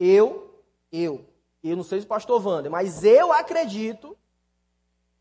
eu, 0.00 0.64
eu, 0.90 1.28
eu 1.62 1.76
não 1.76 1.84
sei 1.84 2.00
se 2.00 2.06
o 2.06 2.08
pastor 2.08 2.42
Wander, 2.42 2.72
mas 2.72 3.04
eu 3.04 3.30
acredito 3.30 4.16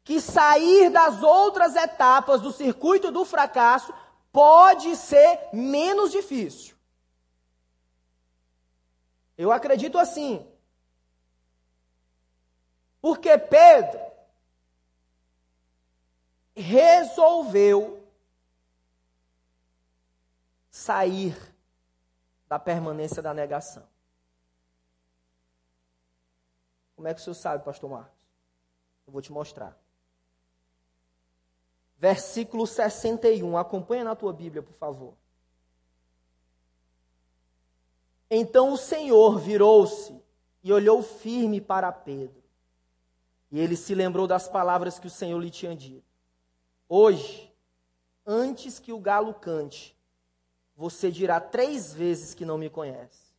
que 0.01 0.21
sair 0.21 0.89
das 0.89 1.21
outras 1.21 1.75
etapas 1.75 2.39
do 2.39 2.53
circuito 2.53 3.11
do 3.11 3.25
fracasso 3.25 3.93
pode 4.31 4.95
ser 4.95 5.49
menos 5.51 6.09
difícil. 6.09 6.73
Eu 9.37 9.51
acredito 9.51 9.97
assim. 9.97 10.47
Porque 13.01 13.37
Pedro 13.37 14.14
resolveu 16.55 18.03
sair 20.69 21.35
da 22.47 22.59
permanência 22.59 23.21
da 23.21 23.33
negação. 23.33 23.87
Como 26.95 27.07
é 27.07 27.13
que 27.13 27.19
o 27.19 27.23
senhor 27.23 27.35
sabe, 27.35 27.63
pastor 27.63 27.89
Marcos? 27.89 28.13
Eu 29.05 29.13
vou 29.13 29.21
te 29.21 29.31
mostrar. 29.31 29.77
Versículo 31.97 32.65
61. 32.65 33.57
Acompanha 33.57 34.03
na 34.03 34.15
tua 34.15 34.33
Bíblia, 34.33 34.63
por 34.63 34.73
favor. 34.73 35.13
Então 38.29 38.73
o 38.73 38.77
Senhor 38.77 39.37
virou-se 39.39 40.19
e 40.63 40.73
olhou 40.73 41.01
firme 41.01 41.61
para 41.61 41.91
Pedro. 41.91 42.43
E 43.51 43.59
ele 43.59 43.75
se 43.75 43.93
lembrou 43.93 44.27
das 44.27 44.47
palavras 44.47 44.97
que 44.97 45.07
o 45.07 45.11
Senhor 45.11 45.39
lhe 45.39 45.51
tinha 45.51 45.75
dito. 45.75 46.14
Hoje, 46.87 47.51
antes 48.25 48.79
que 48.79 48.93
o 48.93 48.99
galo 48.99 49.33
cante, 49.33 49.95
você 50.75 51.09
dirá 51.09 51.39
três 51.39 51.93
vezes 51.93 52.33
que 52.33 52.45
não 52.45 52.57
me 52.57 52.69
conhece. 52.69 53.33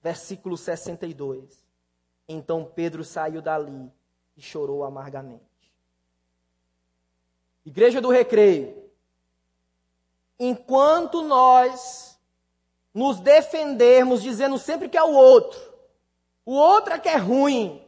Versículo 0.00 0.56
62. 0.56 1.64
Então 2.28 2.64
Pedro 2.64 3.04
saiu 3.04 3.42
dali 3.42 3.92
e 4.36 4.40
chorou 4.40 4.84
amargamente. 4.84 5.42
Igreja 7.64 8.00
do 8.00 8.10
Recreio. 8.10 8.82
Enquanto 10.38 11.22
nós 11.22 12.18
nos 12.92 13.18
defendermos 13.20 14.22
dizendo 14.22 14.58
sempre 14.58 14.88
que 14.88 14.96
é 14.96 15.02
o 15.02 15.12
outro, 15.12 15.60
o 16.44 16.54
outro 16.54 16.94
é 16.94 16.98
que 16.98 17.08
é 17.08 17.16
ruim, 17.16 17.82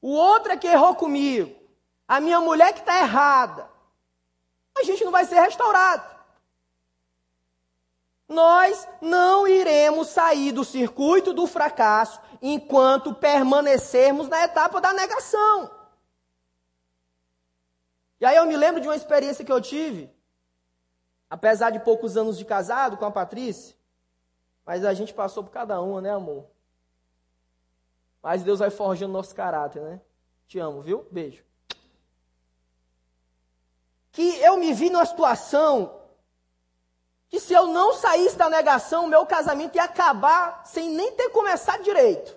o 0.00 0.12
outro 0.12 0.52
é 0.52 0.56
que 0.56 0.66
errou 0.66 0.94
comigo, 0.94 1.54
a 2.06 2.20
minha 2.20 2.40
mulher 2.40 2.72
que 2.72 2.80
está 2.80 3.00
errada, 3.00 3.68
a 4.76 4.82
gente 4.82 5.04
não 5.04 5.12
vai 5.12 5.24
ser 5.24 5.40
restaurado 5.40 6.16
nós 8.28 8.88
não 9.00 9.46
iremos 9.46 10.08
sair 10.08 10.52
do 10.52 10.64
circuito 10.64 11.32
do 11.32 11.46
fracasso 11.46 12.20
enquanto 12.42 13.14
permanecermos 13.14 14.28
na 14.28 14.42
etapa 14.44 14.80
da 14.80 14.92
negação. 14.92 15.70
E 18.20 18.26
aí 18.26 18.36
eu 18.36 18.46
me 18.46 18.56
lembro 18.56 18.80
de 18.80 18.88
uma 18.88 18.96
experiência 18.96 19.44
que 19.44 19.52
eu 19.52 19.60
tive, 19.60 20.12
apesar 21.30 21.70
de 21.70 21.78
poucos 21.80 22.16
anos 22.16 22.36
de 22.36 22.44
casado 22.44 22.96
com 22.96 23.04
a 23.04 23.10
Patrícia, 23.10 23.76
mas 24.64 24.84
a 24.84 24.92
gente 24.92 25.14
passou 25.14 25.44
por 25.44 25.50
cada 25.50 25.80
uma, 25.80 26.00
né, 26.00 26.10
amor? 26.10 26.46
Mas 28.22 28.42
Deus 28.42 28.58
vai 28.58 28.70
forjando 28.70 29.12
nosso 29.12 29.34
caráter, 29.34 29.80
né? 29.82 30.00
Te 30.48 30.58
amo, 30.58 30.82
viu? 30.82 31.06
Beijo. 31.10 31.44
Que 34.16 34.38
eu 34.38 34.56
me 34.56 34.72
vi 34.72 34.88
numa 34.88 35.04
situação 35.04 36.00
que 37.28 37.38
se 37.38 37.52
eu 37.52 37.66
não 37.66 37.92
saísse 37.92 38.34
da 38.34 38.48
negação, 38.48 39.06
meu 39.06 39.26
casamento 39.26 39.76
ia 39.76 39.84
acabar 39.84 40.64
sem 40.64 40.88
nem 40.88 41.12
ter 41.12 41.28
começado 41.28 41.82
direito. 41.82 42.34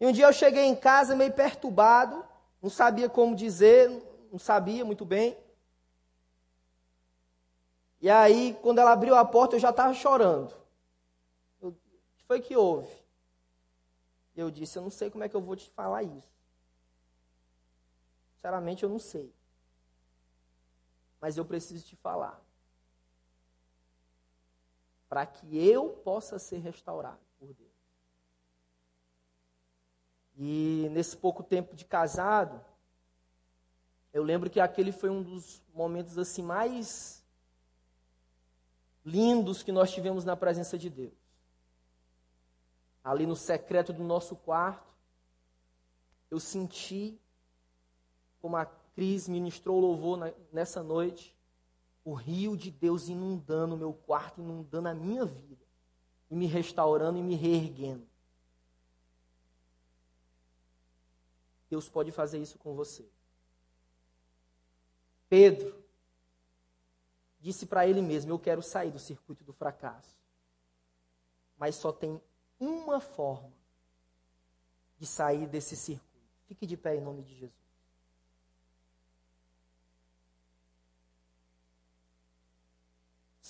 E 0.00 0.06
um 0.06 0.12
dia 0.12 0.26
eu 0.26 0.32
cheguei 0.32 0.66
em 0.66 0.76
casa 0.76 1.16
meio 1.16 1.32
perturbado, 1.32 2.24
não 2.62 2.70
sabia 2.70 3.08
como 3.08 3.34
dizer, 3.34 3.90
não 4.30 4.38
sabia 4.38 4.84
muito 4.84 5.04
bem. 5.04 5.36
E 8.00 8.08
aí, 8.08 8.56
quando 8.62 8.78
ela 8.78 8.92
abriu 8.92 9.16
a 9.16 9.24
porta, 9.24 9.56
eu 9.56 9.60
já 9.60 9.70
estava 9.70 9.92
chorando. 9.94 10.54
O 11.60 11.72
que 11.72 12.22
foi 12.24 12.40
que 12.40 12.56
houve? 12.56 12.94
Eu 14.36 14.48
disse, 14.48 14.78
eu 14.78 14.82
não 14.84 14.90
sei 14.90 15.10
como 15.10 15.24
é 15.24 15.28
que 15.28 15.34
eu 15.34 15.42
vou 15.42 15.56
te 15.56 15.68
falar 15.70 16.04
isso. 16.04 16.32
Sinceramente, 18.36 18.84
eu 18.84 18.88
não 18.88 19.00
sei. 19.00 19.34
Mas 21.22 21.36
eu 21.36 21.44
preciso 21.44 21.86
te 21.86 21.94
falar 21.94 22.42
para 25.08 25.24
que 25.24 25.56
eu 25.56 25.90
possa 25.90 26.36
ser 26.36 26.58
restaurado 26.58 27.20
por 27.38 27.54
Deus. 27.54 27.70
E 30.36 30.88
nesse 30.90 31.16
pouco 31.16 31.44
tempo 31.44 31.76
de 31.76 31.84
casado, 31.84 32.60
eu 34.12 34.24
lembro 34.24 34.50
que 34.50 34.58
aquele 34.58 34.90
foi 34.90 35.10
um 35.10 35.22
dos 35.22 35.62
momentos 35.72 36.18
assim 36.18 36.42
mais 36.42 37.24
lindos 39.04 39.62
que 39.62 39.70
nós 39.70 39.92
tivemos 39.92 40.24
na 40.24 40.34
presença 40.34 40.76
de 40.76 40.90
Deus. 40.90 41.14
Ali 43.04 43.26
no 43.26 43.36
secreto 43.36 43.92
do 43.92 44.02
nosso 44.02 44.34
quarto, 44.34 44.92
eu 46.32 46.40
senti 46.40 47.16
como 48.40 48.56
a 48.56 48.66
Cris 48.94 49.28
ministrou 49.28 49.80
louvor 49.80 50.18
nessa 50.52 50.82
noite, 50.82 51.36
o 52.04 52.12
rio 52.12 52.56
de 52.56 52.70
Deus 52.70 53.08
inundando 53.08 53.74
o 53.74 53.78
meu 53.78 53.92
quarto, 53.92 54.40
inundando 54.40 54.88
a 54.88 54.94
minha 54.94 55.24
vida, 55.24 55.64
e 56.30 56.36
me 56.36 56.46
restaurando 56.46 57.18
e 57.18 57.22
me 57.22 57.34
reerguendo. 57.34 58.06
Deus 61.70 61.88
pode 61.88 62.12
fazer 62.12 62.38
isso 62.38 62.58
com 62.58 62.74
você. 62.74 63.08
Pedro 65.28 65.82
disse 67.40 67.64
para 67.64 67.86
ele 67.86 68.02
mesmo: 68.02 68.30
Eu 68.30 68.38
quero 68.38 68.62
sair 68.62 68.90
do 68.90 68.98
circuito 68.98 69.42
do 69.42 69.54
fracasso. 69.54 70.14
Mas 71.56 71.76
só 71.76 71.90
tem 71.90 72.20
uma 72.60 73.00
forma 73.00 73.52
de 74.98 75.06
sair 75.06 75.46
desse 75.46 75.74
circuito. 75.74 76.12
Fique 76.46 76.66
de 76.66 76.76
pé 76.76 76.96
em 76.96 77.00
nome 77.00 77.22
de 77.22 77.34
Jesus. 77.34 77.61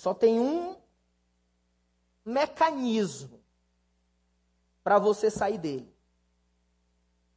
Só 0.03 0.13
tem 0.13 0.37
um 0.37 0.75
mecanismo 2.25 3.41
para 4.83 4.99
você 4.99 5.31
sair 5.31 5.57
dele. 5.57 5.95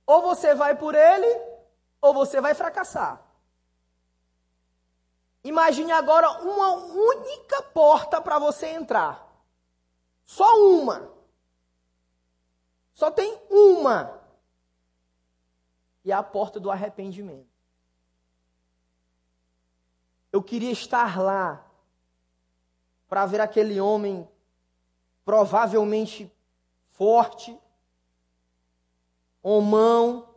Ou 0.05 0.21
você 0.21 0.53
vai 0.53 0.77
por 0.77 0.93
ele, 0.93 1.29
ou 2.01 2.13
você 2.13 2.41
vai 2.41 2.55
fracassar. 2.55 3.25
Imagine 5.45 5.93
agora 5.93 6.29
uma 6.43 6.71
única 6.75 7.63
porta 7.63 8.21
para 8.21 8.37
você 8.41 8.67
entrar. 8.67 9.25
Só 10.25 10.53
uma. 10.59 11.09
Só 12.93 13.13
tem 13.13 13.41
uma. 13.49 14.21
E 16.05 16.11
é 16.11 16.15
a 16.17 16.23
porta 16.25 16.59
do 16.59 16.69
arrependimento. 16.69 17.47
Eu 20.33 20.43
queria 20.43 20.73
estar 20.73 21.23
lá 21.23 21.66
para 23.09 23.27
ver 23.27 23.41
aquele 23.41 23.81
homem 23.81 24.29
provavelmente 25.25 26.33
forte, 26.93 27.59
homão, 29.43 30.29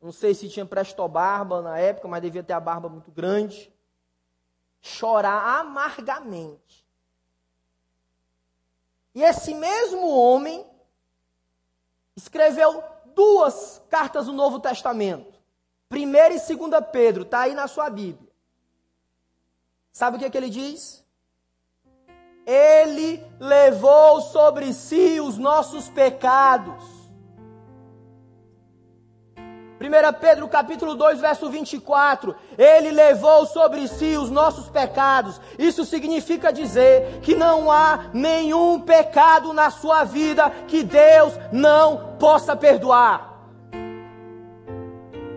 não 0.00 0.12
sei 0.12 0.34
se 0.34 0.48
tinha 0.48 0.64
prestobarba 0.64 1.60
na 1.60 1.78
época, 1.78 2.08
mas 2.08 2.22
devia 2.22 2.42
ter 2.42 2.52
a 2.52 2.60
barba 2.60 2.88
muito 2.88 3.10
grande, 3.10 3.72
chorar 4.80 5.60
amargamente. 5.60 6.86
E 9.14 9.22
esse 9.22 9.52
mesmo 9.54 10.08
homem 10.08 10.64
escreveu 12.16 12.82
duas 13.14 13.82
cartas 13.90 14.26
do 14.26 14.32
Novo 14.32 14.60
Testamento. 14.60 15.38
Primeira 15.88 16.32
e 16.32 16.38
segunda 16.38 16.80
Pedro, 16.80 17.24
está 17.24 17.40
aí 17.40 17.54
na 17.54 17.66
sua 17.66 17.90
Bíblia. 17.90 18.30
Sabe 19.92 20.16
o 20.16 20.20
que, 20.20 20.24
é 20.24 20.30
que 20.30 20.38
ele 20.38 20.48
diz? 20.48 20.99
Ele 22.50 23.24
levou 23.38 24.20
sobre 24.22 24.72
si 24.72 25.20
os 25.20 25.38
nossos 25.38 25.88
pecados. 25.88 26.82
1 29.80 30.20
Pedro 30.20 30.48
capítulo 30.48 30.96
2, 30.96 31.20
verso 31.20 31.48
24, 31.48 32.34
ele 32.58 32.90
levou 32.90 33.46
sobre 33.46 33.86
si 33.86 34.16
os 34.16 34.30
nossos 34.30 34.68
pecados. 34.68 35.40
Isso 35.60 35.84
significa 35.84 36.52
dizer 36.52 37.20
que 37.22 37.36
não 37.36 37.70
há 37.70 38.10
nenhum 38.12 38.80
pecado 38.80 39.52
na 39.52 39.70
sua 39.70 40.02
vida 40.02 40.50
que 40.66 40.82
Deus 40.82 41.32
não 41.52 42.16
possa 42.18 42.56
perdoar. 42.56 43.30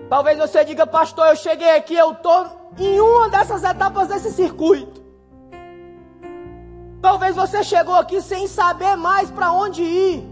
Talvez 0.10 0.40
você 0.40 0.66
diga, 0.66 0.88
pastor, 0.88 1.28
eu 1.28 1.36
cheguei 1.36 1.76
aqui, 1.76 1.94
eu 1.94 2.14
estou 2.14 2.74
em 2.80 3.00
uma 3.00 3.30
dessas 3.30 3.64
etapas 3.64 4.08
desse 4.08 4.32
circuito. 4.32 5.03
Talvez 7.04 7.36
você 7.36 7.66
chegou 7.66 7.96
aqui 7.96 8.22
sem 8.22 8.48
saber 8.48 8.96
mais 8.96 9.30
para 9.30 9.52
onde 9.52 9.84
ir. 9.84 10.24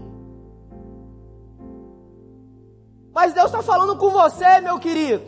Mas 3.12 3.34
Deus 3.34 3.48
está 3.48 3.62
falando 3.62 3.94
com 3.96 4.08
você, 4.08 4.58
meu 4.62 4.78
querido. 4.78 5.22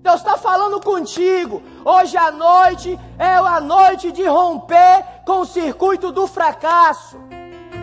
Deus 0.00 0.20
está 0.20 0.36
falando 0.36 0.80
contigo. 0.80 1.60
Hoje 1.84 2.16
à 2.16 2.30
noite 2.30 2.96
é 3.18 3.34
a 3.34 3.60
noite 3.60 4.12
de 4.12 4.24
romper 4.28 5.04
com 5.26 5.40
o 5.40 5.44
circuito 5.44 6.12
do 6.12 6.28
fracasso. 6.28 7.18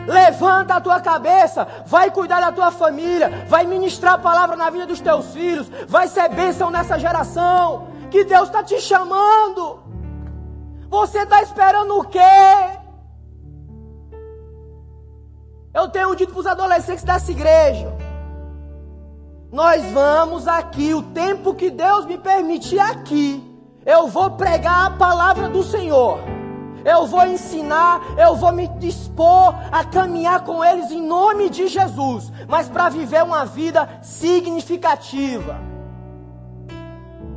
Levanta 0.07 0.75
a 0.75 0.81
tua 0.81 1.01
cabeça, 1.01 1.67
vai 1.85 2.09
cuidar 2.09 2.39
da 2.39 2.53
tua 2.53 2.71
família, 2.71 3.45
vai 3.49 3.65
ministrar 3.65 4.13
a 4.13 4.17
palavra 4.17 4.55
na 4.55 4.69
vida 4.69 4.85
dos 4.85 5.01
teus 5.01 5.33
filhos, 5.33 5.69
vai 5.89 6.07
ser 6.07 6.29
bênção 6.29 6.71
nessa 6.71 6.97
geração. 6.97 7.89
Que 8.09 8.23
Deus 8.23 8.47
está 8.47 8.63
te 8.63 8.79
chamando. 8.79 9.91
Você 10.91 11.19
está 11.19 11.41
esperando 11.41 11.97
o 11.97 12.03
quê? 12.03 12.19
Eu 15.73 15.87
tenho 15.89 16.15
dito 16.15 16.33
para 16.33 16.39
os 16.41 16.45
adolescentes 16.45 17.03
dessa 17.03 17.31
igreja: 17.31 17.91
nós 19.51 19.83
vamos 19.91 20.47
aqui, 20.47 20.93
o 20.93 21.01
tempo 21.01 21.55
que 21.55 21.71
Deus 21.71 22.05
me 22.05 22.19
permitir 22.19 22.79
aqui, 22.79 23.41
eu 23.83 24.07
vou 24.07 24.29
pregar 24.31 24.85
a 24.85 24.97
palavra 24.97 25.49
do 25.49 25.63
Senhor 25.63 26.19
eu 26.83 27.05
vou 27.05 27.25
ensinar, 27.25 28.01
eu 28.17 28.35
vou 28.35 28.51
me 28.51 28.67
dispor 28.67 29.55
a 29.71 29.83
caminhar 29.83 30.43
com 30.43 30.63
eles 30.63 30.91
em 30.91 31.01
nome 31.01 31.49
de 31.49 31.67
Jesus, 31.67 32.31
mas 32.47 32.67
para 32.67 32.89
viver 32.89 33.23
uma 33.23 33.45
vida 33.45 33.87
significativa. 34.01 35.59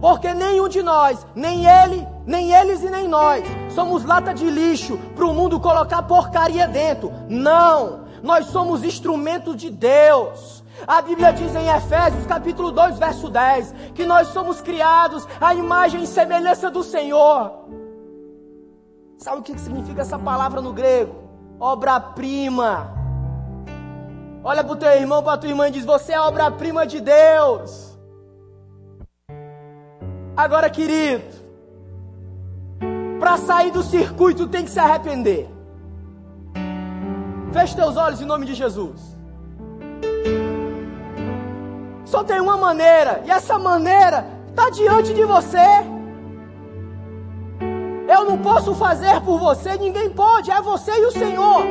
Porque 0.00 0.32
nenhum 0.32 0.68
de 0.68 0.82
nós, 0.82 1.26
nem 1.34 1.66
ele, 1.66 2.06
nem 2.26 2.52
eles 2.52 2.82
e 2.82 2.90
nem 2.90 3.06
nós, 3.06 3.44
somos 3.74 4.04
lata 4.04 4.32
de 4.32 4.48
lixo 4.48 4.98
para 5.14 5.26
o 5.26 5.34
mundo 5.34 5.60
colocar 5.60 6.02
porcaria 6.02 6.66
dentro. 6.66 7.12
Não! 7.28 8.04
Nós 8.22 8.46
somos 8.46 8.82
instrumentos 8.82 9.56
de 9.56 9.70
Deus. 9.70 10.64
A 10.86 11.02
Bíblia 11.02 11.32
diz 11.32 11.54
em 11.54 11.68
Efésios 11.68 12.26
capítulo 12.26 12.72
2, 12.72 12.98
verso 12.98 13.28
10, 13.28 13.74
que 13.94 14.06
nós 14.06 14.28
somos 14.28 14.60
criados 14.60 15.28
à 15.40 15.54
imagem 15.54 16.02
e 16.02 16.06
semelhança 16.06 16.70
do 16.70 16.82
Senhor. 16.82 17.52
Sabe 19.18 19.40
o 19.40 19.42
que 19.42 19.58
significa 19.58 20.00
essa 20.00 20.18
palavra 20.18 20.60
no 20.60 20.72
grego? 20.72 21.14
Obra-prima. 21.60 22.92
Olha 24.42 24.64
para 24.64 24.72
o 24.72 24.76
teu 24.76 24.90
irmão, 24.90 25.22
para 25.22 25.34
a 25.34 25.38
tua 25.38 25.48
irmã 25.48 25.68
e 25.68 25.70
diz: 25.70 25.84
Você 25.84 26.12
é 26.12 26.20
obra-prima 26.20 26.86
de 26.86 27.00
Deus. 27.00 27.98
Agora, 30.36 30.68
querido, 30.68 31.43
para 33.24 33.38
sair 33.38 33.70
do 33.70 33.82
circuito 33.82 34.46
tem 34.46 34.66
que 34.66 34.70
se 34.70 34.78
arrepender. 34.78 35.48
Feche 37.54 37.74
teus 37.74 37.96
olhos 37.96 38.20
em 38.20 38.26
nome 38.26 38.44
de 38.44 38.52
Jesus. 38.52 39.00
Só 42.04 42.22
tem 42.22 42.38
uma 42.38 42.58
maneira, 42.58 43.22
e 43.24 43.30
essa 43.30 43.58
maneira 43.58 44.26
está 44.50 44.68
diante 44.68 45.14
de 45.14 45.24
você. 45.24 45.56
Eu 48.06 48.26
não 48.26 48.36
posso 48.36 48.74
fazer 48.74 49.18
por 49.22 49.38
você, 49.38 49.78
ninguém 49.78 50.10
pode, 50.10 50.50
é 50.50 50.60
você 50.60 50.92
e 50.92 51.06
o 51.06 51.10
Senhor. 51.10 51.64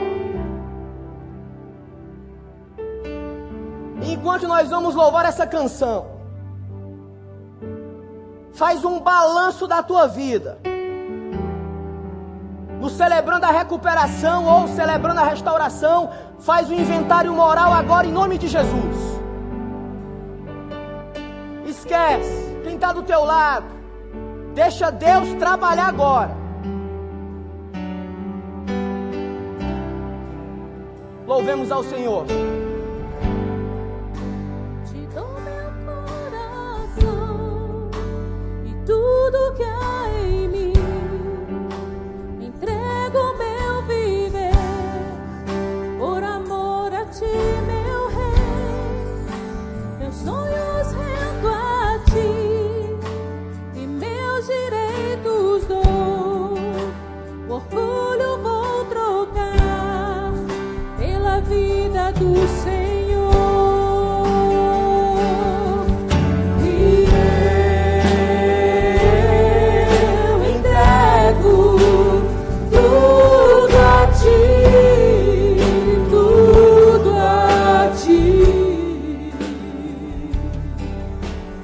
Enquanto 4.01 4.47
nós 4.47 4.71
vamos 4.71 4.95
louvar 4.95 5.25
essa 5.27 5.45
canção, 5.45 6.07
faz 8.53 8.83
um 8.83 8.99
balanço 8.99 9.67
da 9.67 9.83
tua 9.83 10.07
vida. 10.07 10.72
No 12.83 12.89
celebrando 12.89 13.45
a 13.45 13.49
recuperação 13.49 14.45
ou 14.45 14.67
celebrando 14.67 15.21
a 15.21 15.23
restauração, 15.23 16.09
faz 16.39 16.69
o 16.69 16.73
inventário 16.73 17.31
moral 17.31 17.71
agora 17.71 18.05
em 18.05 18.11
nome 18.11 18.37
de 18.37 18.49
Jesus. 18.49 19.21
Esquece 21.65 22.59
quem 22.61 22.75
está 22.75 22.91
do 22.91 23.01
teu 23.01 23.23
lado. 23.23 23.67
Deixa 24.53 24.91
Deus 24.91 25.33
trabalhar 25.35 25.87
agora. 25.87 26.35
Louvemos 31.25 31.71
ao 31.71 31.85
Senhor. 31.85 32.25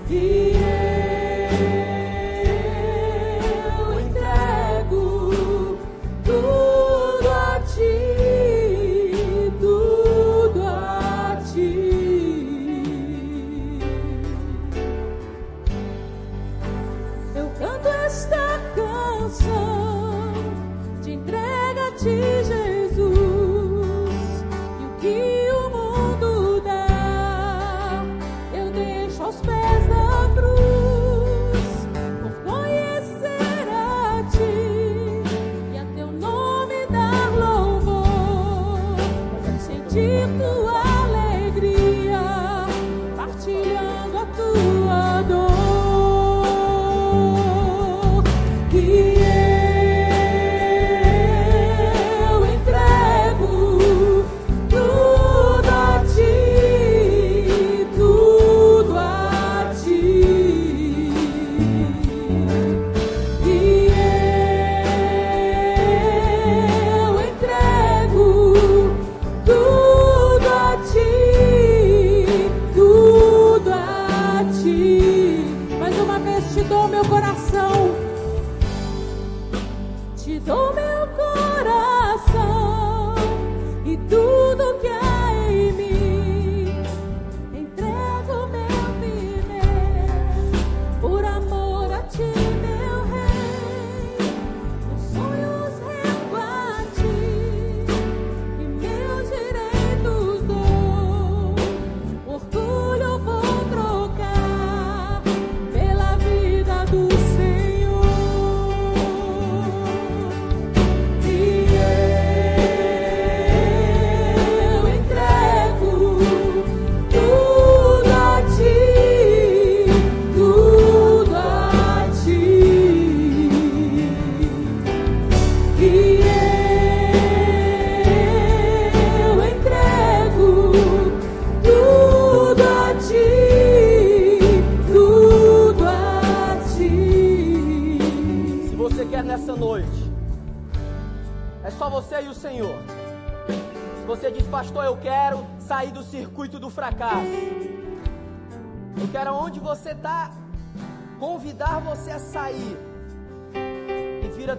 Tudo 0.10 0.49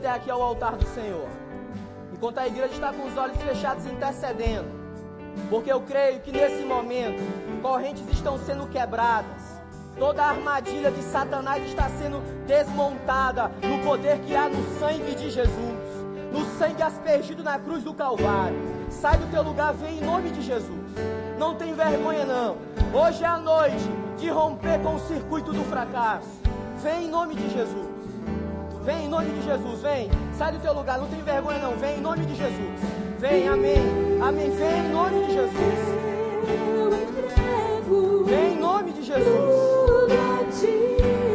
até 0.00 0.10
aqui 0.10 0.30
ao 0.30 0.40
altar 0.40 0.76
do 0.76 0.86
Senhor. 0.86 1.28
Enquanto 2.10 2.38
a 2.38 2.46
igreja 2.46 2.72
está 2.72 2.90
com 2.90 3.06
os 3.06 3.16
olhos 3.18 3.36
fechados 3.36 3.84
intercedendo, 3.84 4.68
porque 5.50 5.70
eu 5.70 5.82
creio 5.82 6.20
que 6.20 6.32
nesse 6.32 6.64
momento 6.64 7.22
correntes 7.60 8.02
estão 8.10 8.38
sendo 8.38 8.66
quebradas. 8.66 9.60
Toda 9.98 10.22
a 10.22 10.30
armadilha 10.30 10.90
de 10.90 11.02
Satanás 11.02 11.62
está 11.64 11.90
sendo 11.90 12.18
desmontada 12.46 13.50
no 13.62 13.84
poder 13.84 14.18
que 14.20 14.34
há 14.34 14.48
no 14.48 14.78
sangue 14.78 15.14
de 15.14 15.28
Jesus, 15.28 15.78
no 16.32 16.46
sangue 16.58 16.82
aspergido 16.82 17.42
na 17.42 17.58
cruz 17.58 17.84
do 17.84 17.92
Calvário. 17.92 18.56
Sai 18.88 19.18
do 19.18 19.30
teu 19.30 19.42
lugar, 19.42 19.74
vem 19.74 19.98
em 19.98 20.02
nome 20.02 20.30
de 20.30 20.40
Jesus. 20.40 20.80
Não 21.38 21.54
tem 21.54 21.74
vergonha 21.74 22.24
não. 22.24 22.56
Hoje 22.94 23.22
é 23.22 23.26
a 23.26 23.36
noite 23.36 23.90
de 24.16 24.30
romper 24.30 24.80
com 24.80 24.94
o 24.94 25.00
circuito 25.00 25.52
do 25.52 25.62
fracasso. 25.64 26.28
Vem 26.82 27.04
em 27.04 27.08
nome 27.08 27.34
de 27.34 27.50
Jesus. 27.50 27.89
Vem 28.82 29.04
em 29.04 29.08
nome 29.08 29.30
de 29.30 29.42
Jesus, 29.42 29.82
vem. 29.82 30.10
Sai 30.32 30.52
do 30.52 30.58
teu 30.58 30.72
lugar, 30.72 30.98
não 30.98 31.06
tem 31.06 31.22
vergonha 31.22 31.58
não. 31.58 31.76
Vem 31.76 31.98
em 31.98 32.00
nome 32.00 32.24
de 32.24 32.34
Jesus. 32.34 32.80
Vem, 33.18 33.46
amém. 33.46 33.76
Amém. 34.22 34.50
Vem 34.50 34.78
em 34.78 34.88
nome 34.90 35.26
de 35.26 35.34
Jesus. 35.34 36.00
Vem 38.26 38.52
em 38.52 38.58
nome 38.58 38.92
de 38.92 39.02
Jesus. 39.02 39.80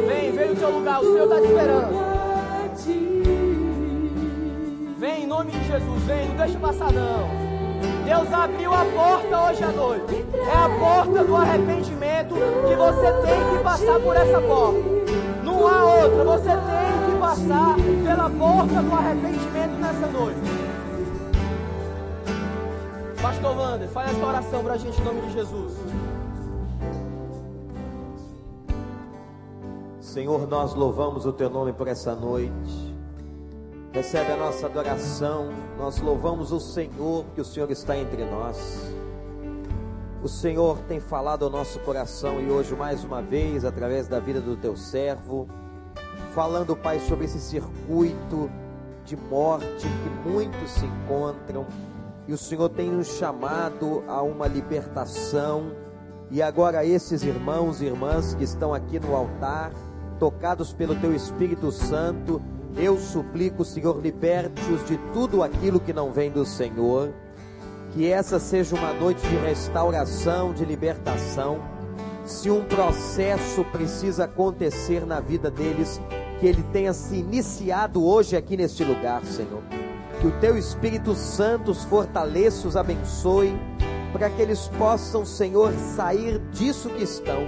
Vem, 0.07 0.31
vem 0.31 0.49
no 0.49 0.55
teu 0.55 0.69
lugar, 0.71 1.01
o 1.01 1.03
Senhor 1.03 1.23
está 1.23 1.35
te 1.35 1.47
esperando. 1.47 2.15
Vem 4.97 5.23
em 5.23 5.27
nome 5.27 5.51
de 5.51 5.67
Jesus, 5.67 6.03
vem, 6.03 6.29
não 6.29 6.35
deixa 6.37 6.57
passar 6.57 6.91
não. 6.91 7.29
Deus 8.05 8.33
abriu 8.33 8.73
a 8.73 8.85
porta 8.85 9.41
hoje 9.43 9.63
à 9.63 9.71
noite. 9.71 10.25
É 10.33 10.57
a 10.57 10.69
porta 10.79 11.23
do 11.23 11.35
arrependimento 11.35 12.33
que 12.67 12.75
você 12.75 13.11
tem 13.27 13.57
que 13.57 13.63
passar 13.63 13.99
por 13.99 14.15
essa 14.15 14.41
porta. 14.41 14.79
Não 15.43 15.67
há 15.67 15.83
outra, 16.03 16.23
você 16.23 16.49
tem 16.49 16.74
passar 17.35 17.75
pela 18.03 18.29
porta 18.29 18.81
do 18.81 18.93
arrependimento 18.93 19.79
nessa 19.81 20.07
noite. 20.07 20.39
Pastor 23.21 23.57
Wander, 23.57 23.89
faz 23.89 24.11
essa 24.11 24.25
oração 24.25 24.63
pra 24.63 24.77
gente 24.77 25.01
em 25.01 25.03
nome 25.03 25.21
de 25.21 25.33
Jesus. 25.33 25.73
Senhor, 29.99 30.47
nós 30.47 30.73
louvamos 30.73 31.25
o 31.25 31.33
teu 31.33 31.49
nome 31.49 31.73
por 31.73 31.89
essa 31.89 32.15
noite. 32.15 32.95
Recebe 33.91 34.31
a 34.31 34.37
nossa 34.37 34.67
adoração. 34.67 35.49
Nós 35.77 35.99
louvamos 35.99 36.53
o 36.53 36.59
Senhor, 36.59 37.25
porque 37.25 37.41
o 37.41 37.45
Senhor 37.45 37.69
está 37.69 37.97
entre 37.97 38.23
nós. 38.23 38.93
O 40.23 40.29
Senhor 40.29 40.77
tem 40.87 41.01
falado 41.01 41.43
ao 41.43 41.51
nosso 41.51 41.79
coração 41.79 42.39
e 42.39 42.49
hoje, 42.49 42.73
mais 42.75 43.03
uma 43.03 43.21
vez, 43.21 43.65
através 43.65 44.07
da 44.07 44.19
vida 44.19 44.39
do 44.39 44.55
teu 44.55 44.75
servo, 44.75 45.47
falando, 46.35 46.75
Pai, 46.75 46.99
sobre 46.99 47.25
esse 47.25 47.39
circuito 47.39 48.51
de 49.05 49.15
morte 49.15 49.87
que 49.87 50.29
muitos 50.29 50.69
se 50.71 50.85
encontram. 50.85 51.65
E 52.27 52.33
o 52.33 52.37
Senhor 52.37 52.67
tem 52.69 52.89
nos 52.91 53.07
chamado 53.07 54.03
a 54.05 54.21
uma 54.21 54.45
libertação. 54.45 55.71
E 56.29 56.41
agora, 56.41 56.85
esses 56.85 57.23
irmãos 57.23 57.81
e 57.81 57.85
irmãs 57.85 58.35
que 58.35 58.43
estão 58.43 58.73
aqui 58.73 58.99
no 58.99 59.15
altar, 59.15 59.71
tocados 60.19 60.73
pelo 60.73 60.95
teu 60.95 61.15
Espírito 61.15 61.71
Santo, 61.71 62.41
eu 62.75 62.99
suplico, 62.99 63.63
Senhor, 63.63 64.01
liberte-os 64.01 64.85
de 64.85 64.97
tudo 65.13 65.41
aquilo 65.41 65.79
que 65.79 65.93
não 65.93 66.11
vem 66.11 66.29
do 66.29 66.45
Senhor. 66.45 67.13
Que 67.91 68.11
essa 68.11 68.39
seja 68.39 68.75
uma 68.75 68.91
noite 68.91 69.25
de 69.25 69.37
restauração, 69.37 70.51
de 70.51 70.65
libertação. 70.65 71.59
Se 72.25 72.49
um 72.49 72.65
processo 72.65 73.63
precisa 73.65 74.25
acontecer 74.25 75.05
na 75.05 75.21
vida 75.21 75.49
deles, 75.49 76.01
que 76.39 76.47
ele 76.47 76.63
tenha 76.71 76.93
se 76.93 77.15
iniciado 77.15 78.05
hoje 78.05 78.35
aqui 78.35 78.57
neste 78.57 78.83
lugar, 78.83 79.23
Senhor. 79.25 79.61
Que 80.19 80.27
o 80.27 80.39
teu 80.39 80.57
Espírito 80.57 81.13
Santo 81.15 81.71
os 81.71 81.83
fortaleça, 81.83 82.67
os 82.67 82.75
abençoe, 82.75 83.57
para 84.11 84.29
que 84.29 84.41
eles 84.41 84.67
possam, 84.77 85.25
Senhor, 85.25 85.73
sair 85.95 86.39
disso 86.51 86.89
que 86.89 87.03
estão 87.03 87.45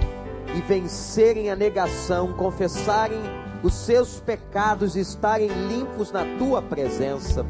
e 0.54 0.60
vencerem 0.62 1.50
a 1.50 1.56
negação, 1.56 2.32
confessarem 2.32 3.20
os 3.62 3.74
seus 3.74 4.20
pecados 4.20 4.96
e 4.96 5.00
estarem 5.00 5.48
limpos 5.68 6.12
na 6.12 6.24
tua 6.38 6.62
presença. 6.62 7.44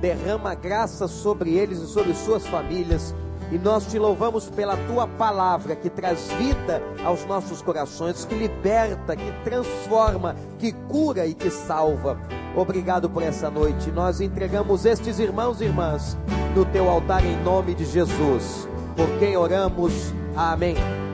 Derrama 0.00 0.54
graça 0.54 1.08
sobre 1.08 1.54
eles 1.54 1.78
e 1.78 1.86
sobre 1.86 2.14
suas 2.14 2.46
famílias. 2.46 3.14
E 3.50 3.58
nós 3.58 3.86
te 3.86 3.98
louvamos 3.98 4.50
pela 4.50 4.76
tua 4.88 5.06
palavra 5.06 5.76
que 5.76 5.88
traz 5.88 6.28
vida 6.32 6.82
aos 7.04 7.24
nossos 7.26 7.62
corações, 7.62 8.24
que 8.24 8.34
liberta, 8.34 9.14
que 9.14 9.32
transforma, 9.44 10.34
que 10.58 10.72
cura 10.72 11.26
e 11.26 11.34
que 11.34 11.50
salva. 11.50 12.18
Obrigado 12.56 13.08
por 13.08 13.22
essa 13.22 13.50
noite. 13.50 13.92
Nós 13.92 14.20
entregamos 14.20 14.84
estes 14.84 15.18
irmãos 15.18 15.60
e 15.60 15.64
irmãs 15.64 16.16
no 16.54 16.64
teu 16.64 16.88
altar 16.88 17.24
em 17.24 17.36
nome 17.42 17.74
de 17.74 17.84
Jesus. 17.84 18.68
Por 18.96 19.08
quem 19.18 19.36
oramos. 19.36 19.92
Amém. 20.34 21.05